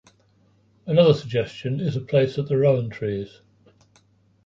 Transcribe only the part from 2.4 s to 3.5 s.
the rowan trees.